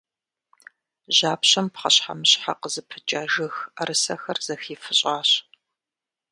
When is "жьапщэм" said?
1.17-1.67